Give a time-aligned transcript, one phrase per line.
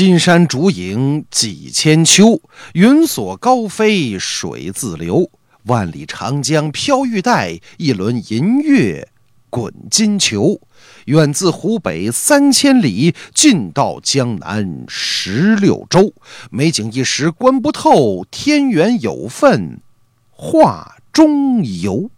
[0.00, 2.40] 金山竹影几千秋，
[2.72, 5.30] 云锁高飞水自流。
[5.64, 9.08] 万里长江飘玉带，一轮银月
[9.50, 10.58] 滚金球。
[11.04, 16.14] 远自湖北三千里，近到江南十六州。
[16.50, 19.82] 美景一时观不透，天缘有份
[20.30, 22.10] 画中游。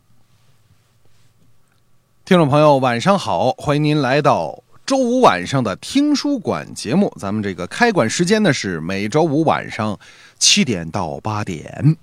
[2.24, 4.61] 听众朋友，晚上好，欢迎您来到
[4.92, 7.10] 周五晚上的听书馆节目。
[7.18, 9.98] 咱们这个开馆时间呢是每周五晚上
[10.38, 11.96] 七点到八点。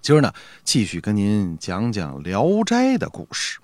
[0.00, 0.32] 今儿呢，
[0.64, 3.58] 继续跟您讲讲《聊斋》的故事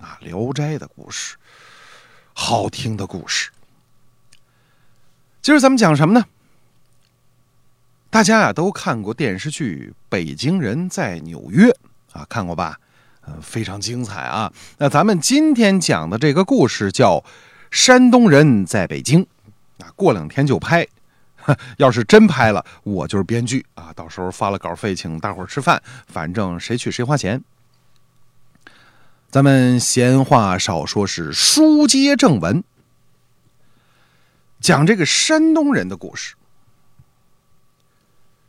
[0.00, 1.36] 啊，《聊斋》的故事，
[2.32, 3.52] 好听的故事。
[5.40, 6.26] 今儿咱们讲什么呢？
[8.10, 11.68] 大家呀都看过电视剧《北京人在纽约》
[12.18, 12.80] 啊，看过吧？
[13.26, 14.52] 呃，非常精彩啊。
[14.78, 17.18] 那咱们今天讲的这个故事叫
[17.70, 19.22] 《山东人在北京》，
[19.84, 20.86] 啊，过两天就拍。
[21.78, 23.92] 要是真拍了，我就是编剧啊！
[23.94, 27.40] 到时候发了稿费，请大伙儿吃饭，反正谁去谁花钱。
[29.30, 32.64] 咱们闲话少说，是书接正文，
[34.60, 36.34] 讲这个山东人的故事。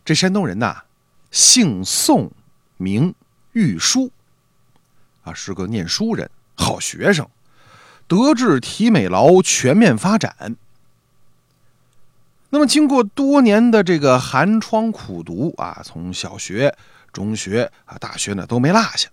[0.04, 0.84] 这山东人呐，
[1.30, 2.32] 姓宋，
[2.78, 3.14] 名
[3.52, 4.12] 玉书，
[5.28, 7.28] 啊，是个念书人，好学生，
[8.08, 10.56] 德智体美劳全面发展。
[12.50, 16.74] 那么，经过多年的这个寒窗苦读啊，从小学、
[17.12, 19.10] 中学啊、大学呢都没落下，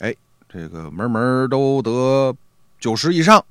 [0.00, 0.12] 哎，
[0.48, 2.34] 这个门门都得
[2.80, 3.44] 九十以上，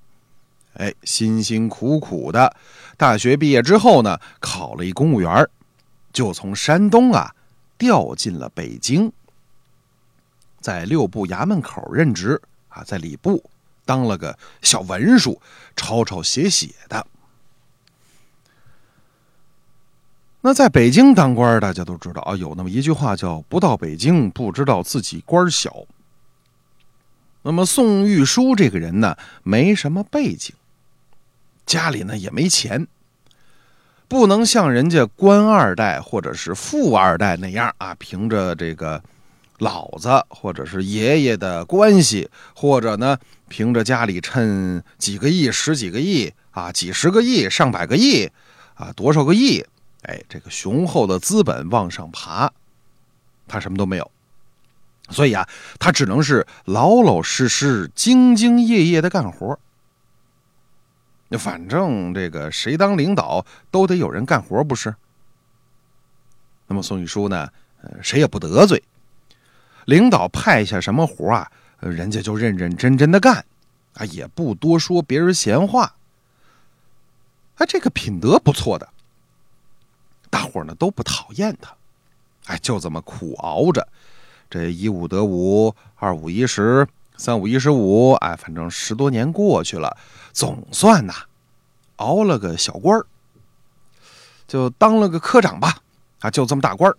[0.74, 2.54] 哎，辛辛苦苦的，
[2.98, 5.48] 大学毕业之后呢，考了一公务员，
[6.12, 7.34] 就从山东啊
[7.78, 9.10] 调进了北京，
[10.64, 13.44] 在六部衙门口任职啊，在礼部
[13.86, 15.40] 当了个小文书，
[15.76, 17.06] 抄抄写写的。
[20.40, 25.86] 那在北京当官，大家都知道啊，有那么一句话叫“不到北京不知道自己官小”。
[27.44, 30.56] 那么宋玉书这个人呢，没什么背景，
[31.66, 32.88] 家里呢也没钱，
[34.08, 39.02] 不能像人家官二代或者是富二代那样啊，凭着这个
[39.64, 48.30] 老子或者是爷爷的关系，或者呢凭着家里趁几个亿、十几个亿啊、几十个亿、上百个亿
[48.76, 49.66] 啊、多少个亿。
[50.04, 52.52] 哎，这个雄厚的资本往上爬，
[53.48, 54.12] 他什么都没有，
[55.10, 55.48] 所以啊，
[55.80, 59.58] 他只能是老老实实、兢兢业业的干活。
[61.30, 64.94] 那反正这个谁当领导都得有人干活，不是？
[66.68, 67.50] 那么宋玉书呢，
[67.82, 68.84] 呃，谁也不得罪，
[69.86, 73.46] 领导派下什么活啊，人家就认认真真的干，
[73.96, 75.96] 啊，也不多说别人闲话。
[77.56, 78.90] 啊，这个品德不错的。
[80.30, 81.76] 大伙儿呢都不讨厌他，
[82.48, 83.88] 哎，就这么苦熬着，
[84.50, 89.96] 这一五得五，二五一十，三五一十五，哎，反正十多年过去了，
[90.32, 91.14] 总算呐，
[91.98, 93.06] 熬了个小官儿，
[94.48, 95.78] 就当了个科长吧，
[96.22, 96.98] 啊，就这么大官儿。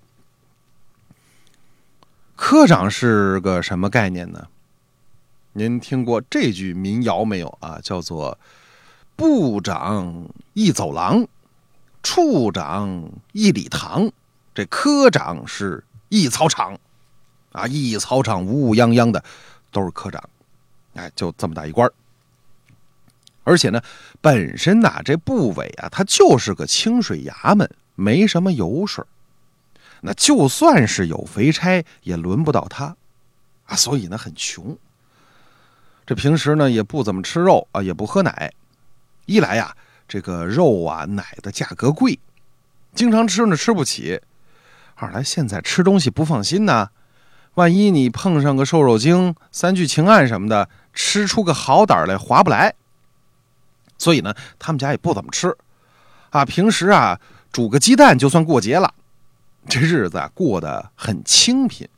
[2.47, 4.47] 科长是个什么概念呢？
[5.55, 7.81] 您听过这句民谣没有啊？
[7.83, 8.39] 叫做
[9.17, 11.27] “部长一走廊”。
[12.05, 14.13] 处长一礼堂，
[14.55, 16.79] 这科长是一操场，
[17.53, 19.25] 啊，一操场乌乌泱泱的，
[19.73, 20.23] 都是科长，
[20.93, 21.91] 哎，就这么大一官
[23.43, 23.81] 而且呢，
[24.21, 29.03] 本身呐，这部委啊，它就是个清水衙门，没什么油水
[30.07, 32.95] 那就算是有肥差，也轮不到他，
[33.65, 34.77] 啊，所以呢，很穷。
[36.07, 38.53] 这平时呢，也不怎么吃肉啊，也不喝奶，
[39.25, 39.75] 一来呀。
[40.07, 42.19] 这个肉啊，奶的价格贵，
[42.95, 44.21] 经常吃呢吃不起。
[44.97, 46.91] 二来现在吃东西不放心呐，
[47.55, 52.75] 万一你碰上个瘦肉精、三聚氰胺什么的，吃出个好歹来划不来。
[53.97, 55.57] 所以呢，他们家也不怎么吃，
[56.29, 57.19] 啊，平时啊
[57.51, 58.93] 煮个鸡蛋就算过节了，
[59.69, 61.89] 这日子啊过得很清贫。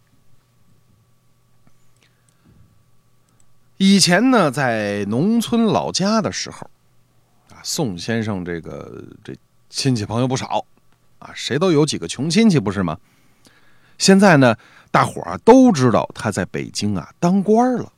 [3.76, 6.70] 以前呢，在农村老家的时候。
[7.50, 9.34] 啊宋先生，这个这
[9.68, 10.64] 亲戚朋友不少，
[11.18, 12.98] 啊，谁都有几个穷亲戚，不是吗？
[13.98, 14.56] 现在呢，
[14.90, 17.92] 大伙儿都知道他在北京啊当官了。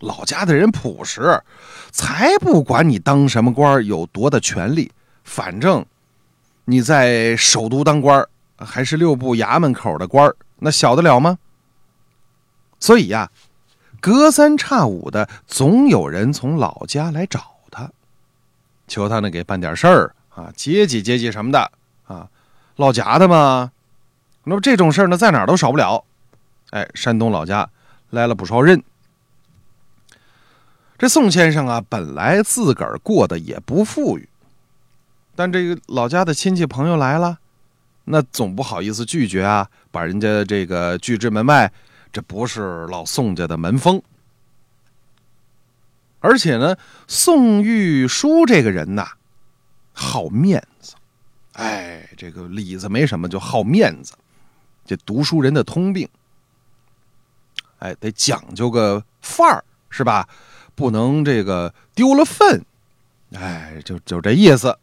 [0.00, 1.42] 老家的人朴实，
[1.90, 4.90] 才不管你当什么官有多大权力，
[5.24, 5.84] 反正
[6.70, 8.24] 你在首都当官
[8.56, 11.36] 还是六部衙门口的官那小得了吗？
[12.78, 13.28] 所以呀，
[14.00, 17.90] 隔三差五的总有人从老家来找他。
[18.86, 21.72] 求他呢给办点事儿啊，接济接济什么的
[22.04, 22.28] 啊，
[22.76, 23.72] 老家的嘛。
[24.44, 26.04] 那么这种事儿呢，在哪儿都少不了。
[26.70, 27.68] 哎，山东老家
[28.10, 28.80] 来了不少人。
[30.96, 34.28] 这宋先生啊，本来自个儿过得也不富裕，
[35.40, 37.38] 但这个老家的亲戚朋友来了，
[38.04, 41.72] 那总不好意思拒绝啊，把人家这个拒之门外，
[42.12, 44.02] 这不是老宋家的门风。
[46.18, 46.76] 而且呢，
[47.08, 49.12] 宋玉书这个人呐，
[49.94, 50.92] 好面子，
[51.54, 54.12] 哎，这个里子没什么，就好面子，
[54.84, 56.06] 这读书人的通病，
[57.78, 60.28] 哎，得讲究个范儿，是吧？
[60.74, 62.62] 不能这个丢了份，
[63.32, 64.76] 哎，就就这意思。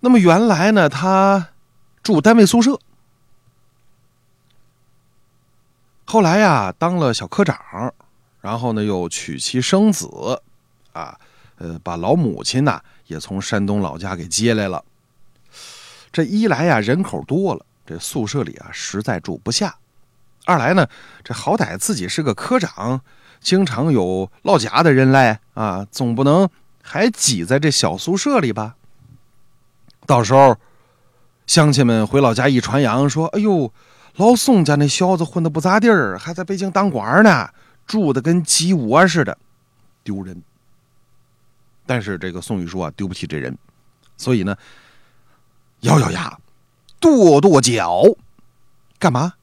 [0.00, 1.48] 那么原来呢，他
[2.02, 2.78] 住单位宿舍，
[6.06, 7.94] 后来呀，当了小科长。
[8.40, 10.40] 然后呢，又娶妻生子，
[10.94, 11.20] 啊，
[11.58, 14.82] 呃，把老母亲呐也从山东老家给接来了。
[16.10, 19.68] 这一来呀，人口多了，这宿舍里啊实在住不下；
[20.46, 20.88] 二来呢，
[21.22, 23.02] 这好歹自己是个科长，
[23.40, 26.48] 经常有落家的人来啊，总不能
[26.82, 28.76] 还挤在这小宿舍里吧？
[30.10, 30.58] 到时候
[31.46, 33.72] 乡亲们回老家一传扬，说：“哎呦，
[34.16, 37.48] 老宋家那小子混的不咋地儿，还在北京当官呢。”
[37.86, 39.38] 住的跟鸡窝似的，
[40.02, 40.42] 丢人。
[41.86, 43.56] 但是这个宋玉书啊，丢不起这人，
[44.16, 44.56] 所以呢，
[45.82, 46.36] 咬咬牙，
[46.98, 48.02] 跺跺脚，
[48.98, 49.34] 干嘛？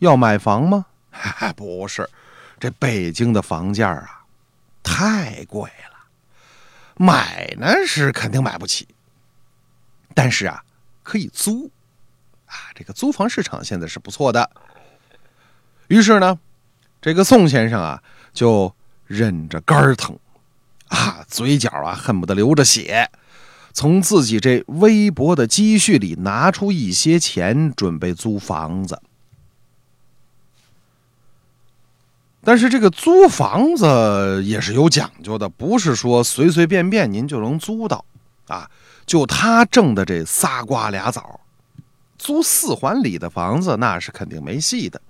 [0.00, 0.84] 要买房吗？
[1.56, 2.06] 不是，
[2.60, 4.24] 这北京的房价啊，
[4.82, 5.96] 太贵了，
[6.96, 8.86] 买呢是肯定买不起，
[10.14, 10.62] 但是啊，
[11.02, 11.70] 可以租，
[12.46, 14.50] 啊，这个租房市场现在是不错的。
[15.88, 16.38] 于是呢。
[17.02, 18.02] 这个宋先生啊，
[18.32, 18.74] 就
[19.06, 20.18] 忍着肝疼，
[20.88, 23.10] 啊，嘴角啊恨不得流着血，
[23.74, 29.02] 从自己这微薄的积蓄里拿出一些钱，准备租房子。
[32.42, 38.02] 但是这个租房子也是有讲究的，不是说随随便便您就能租到
[38.48, 38.70] 啊。
[39.06, 41.40] 就他挣的这仨瓜俩枣，
[42.18, 45.00] 租四环里的房子那是肯定没戏的，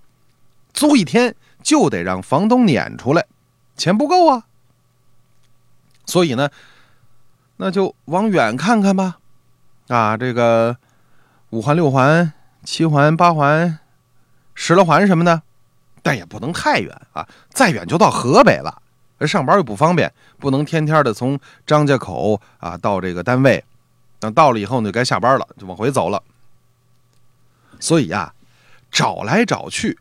[0.72, 1.34] 租一天。
[1.62, 3.24] 就得让房东撵出来，
[3.74, 4.44] 钱不够啊。
[6.04, 6.50] 所以呢，
[7.56, 9.16] 那就往远看看吧。
[9.88, 10.76] 啊，这个
[11.48, 12.34] 五环、六环、
[12.64, 13.78] 七环、八环、
[14.54, 15.40] 十来环什么的，
[16.02, 17.26] 但也不能太远啊。
[17.48, 18.82] 再远就到河北了，
[19.26, 23.64] 上班又不方便，不能天天的从张家口啊到这个单位。
[24.18, 26.22] 等到了以后呢，就该下班了，就往回走了。
[27.78, 28.32] 所以呀，
[28.90, 29.98] 找来找去。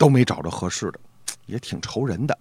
[0.00, 0.98] 都没找着合适的，
[1.44, 2.38] 也挺愁人的。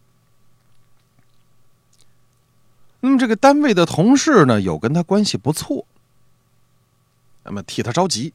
[3.01, 5.85] 那么这个单位的同事呢，有跟他关系不错，
[7.43, 8.33] 那么替他着急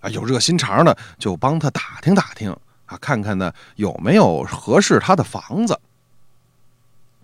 [0.00, 2.56] 啊，有热心肠呢，就帮他打听打听
[2.86, 5.78] 啊，看看呢有没有合适他的房子。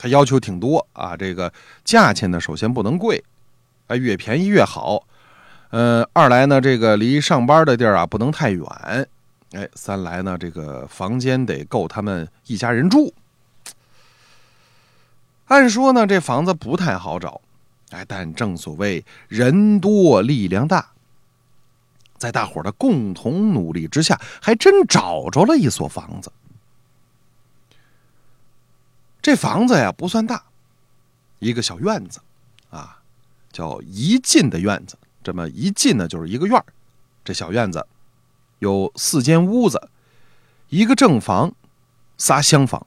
[0.00, 1.52] 他要求挺多啊，这个
[1.85, 3.23] 价钱呢，首先不能贵，
[3.87, 5.06] 啊，越便宜越好。
[5.69, 8.67] 呃，二来呢，这个离上班的地儿啊不能太远。
[9.52, 13.12] 哎，三来呢，这个房间得够他们一家人住。
[15.49, 17.38] 按说呢，这房子不太好找，
[17.91, 20.93] 哎，但正所谓人多力量大，
[22.17, 26.32] 在大伙的共同努力之下，还真找着了一所房子。
[29.22, 30.44] 这房子呀，不算大，
[31.39, 32.20] 一个小院子，
[32.70, 33.03] 啊，
[33.53, 34.96] 叫一进的院子。
[35.22, 36.65] 这么一进呢，就是一个院儿，
[37.22, 37.86] 这小院子。
[38.60, 39.89] 有四间屋子，
[40.69, 41.55] 一个正房，
[42.19, 42.86] 仨厢房，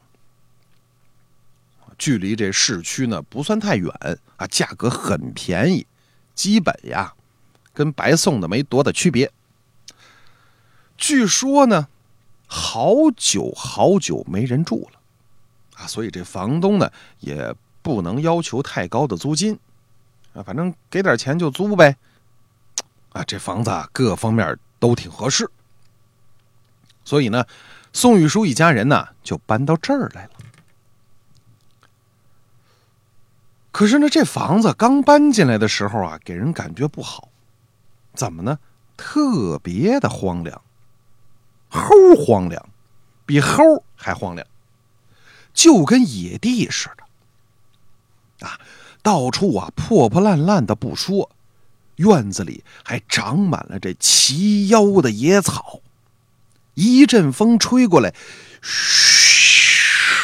[1.97, 3.91] 距离这市区呢不算太远
[4.37, 5.85] 啊，价格很便宜，
[6.35, 7.13] 基本呀
[7.73, 9.31] 跟白送的没多大区别。
[10.95, 11.87] 据说呢，
[12.47, 14.92] 好久好久没人住了
[15.87, 19.57] 所以这房东呢也不能要求太高的租金
[20.33, 21.95] 啊，反正给点钱就租呗。
[23.11, 25.49] 啊，这房子啊各方面都挺合适。
[27.05, 27.45] 所以呢，
[27.91, 30.31] 宋玉书一家人呢就搬到这儿来了。
[33.71, 37.29] 可是呢，这房子刚搬进来的时候啊，给人感觉不好。
[38.13, 38.59] 怎么呢？
[38.95, 40.61] 特别的荒凉，
[41.71, 42.69] 齁荒凉，
[43.25, 44.47] 比齁还荒凉，
[45.53, 48.48] 就跟野地似的。
[48.48, 48.60] 啊，
[49.01, 51.29] 到处啊破破烂烂的不说，
[51.98, 55.81] 院子里还长满了这齐腰的野草。
[56.74, 58.13] 一阵风吹过来，
[58.62, 60.17] 嘘，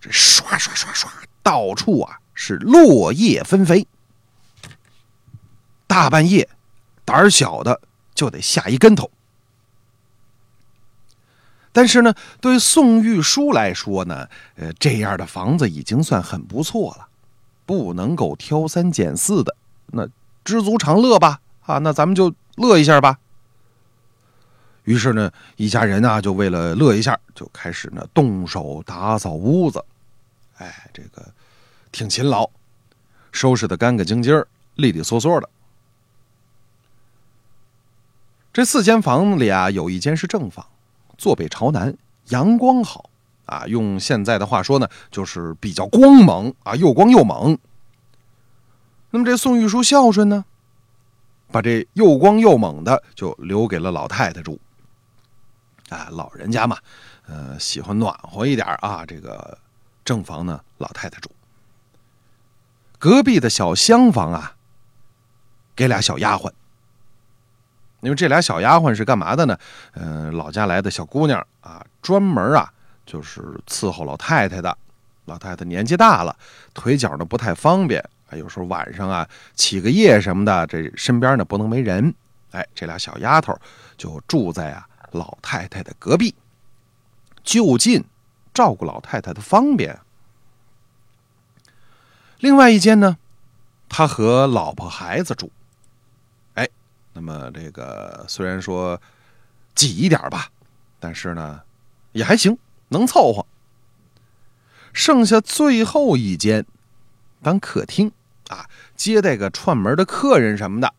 [0.00, 1.08] 这唰唰唰唰，
[1.42, 3.86] 到处啊是落叶纷飞。
[5.86, 6.48] 大半夜，
[7.04, 7.80] 胆儿小的
[8.14, 9.10] 就得下一跟头。
[11.76, 17.06] 但是呢，对宋玉书来说呢，呃，这样的房子已经算很不错了，
[17.66, 19.54] 不能够挑三拣四的，
[19.88, 20.08] 那
[20.42, 23.18] 知足常乐吧，啊，那咱们就乐一下吧。
[24.84, 29.84] 于是呢，一家人啊，就为了乐一下，就开始呢动手打扫屋子，
[30.56, 31.30] 哎，这个
[31.92, 32.48] 挺勤劳，
[33.32, 34.42] 收拾的干干净净、
[34.76, 35.50] 利利索索的。
[38.50, 40.66] 这四间房子里啊，有一间是正房。
[41.16, 41.96] 坐北朝南，
[42.28, 43.10] 阳光好
[43.46, 43.66] 啊！
[43.66, 47.58] 用现在的话说呢，就是比较光猛啊，又光又猛。
[49.10, 50.44] 那么这宋玉书孝顺呢，
[51.50, 54.60] 把这又光又猛的就留给了老太太住。
[55.88, 56.76] 啊，老人家嘛，
[57.26, 59.06] 呃，喜欢暖和一点啊。
[59.06, 59.56] 这个
[60.04, 61.30] 正房呢，老太太住。
[62.98, 64.56] 隔壁的小厢房啊，
[65.76, 66.50] 给俩小丫鬟。
[68.06, 69.58] 因为这俩小丫鬟是干嘛的呢？
[69.94, 72.72] 嗯，老家来的小姑娘啊，专门啊
[73.04, 74.78] 就是伺候老太太的。
[75.24, 76.36] 老太太年纪大了，
[76.72, 82.14] 腿脚呢不太方便啊，有时候晚上啊起个夜什么的，这身边呢不能没人。
[82.52, 83.52] 哎，这俩小丫头
[83.96, 86.32] 就住在啊老太太的隔壁，
[87.42, 88.04] 就近
[88.54, 89.98] 照顾老太太的方便。
[92.38, 93.16] 另外一间呢，
[93.88, 95.50] 他和老婆孩子住。
[97.16, 99.00] 那么这个虽然说
[99.74, 100.50] 挤一点吧，
[101.00, 101.62] 但是呢
[102.12, 102.58] 也还行，
[102.88, 103.46] 能凑合。
[104.92, 106.66] 剩下最后一间
[107.42, 108.12] 当客厅
[108.48, 110.92] 啊，接待个串门的客人什么的。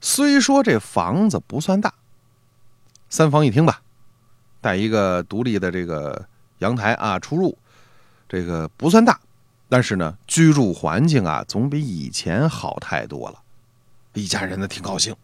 [0.00, 1.92] 虽说这房子不算大，
[3.08, 3.82] 三房一厅吧，
[4.60, 7.58] 带一个独立的这个阳台啊，出入
[8.28, 9.18] 这个不算大，
[9.68, 13.40] 但是呢，居住环境啊，总比以前好太多了。
[14.22, 15.14] 一家人呢挺高兴。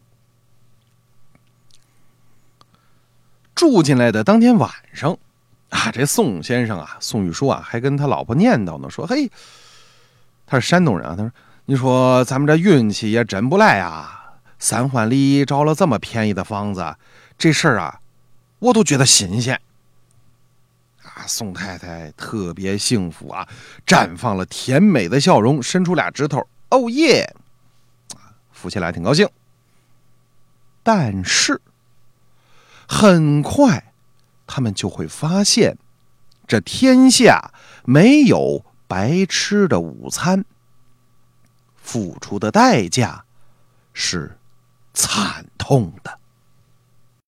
[3.55, 5.15] 住进来的当天晚上，
[5.69, 9.29] 啊，这宋先生啊，宋玉书啊，还跟他老婆念叨呢，说：“嘿，
[10.47, 11.31] 他是山东人啊，他说，
[11.65, 16.95] 你说咱们这运气也真不赖啊，三环里找了这么便宜的房子，
[17.37, 17.99] 这事儿啊，
[18.59, 19.59] 我都觉得新鲜。”
[21.03, 23.47] 啊，宋太太特别幸福啊，
[23.85, 27.31] 绽放了甜美的笑容，伸出俩指头，哦耶！
[28.61, 29.27] 夫妻俩挺高兴，
[30.83, 31.59] 但是
[32.87, 33.91] 很快
[34.45, 35.79] 他们就会发现，
[36.45, 37.51] 这天下
[37.83, 40.45] 没有白吃的午餐，
[41.75, 43.25] 付出的代价
[43.93, 44.37] 是
[44.93, 46.20] 惨痛的。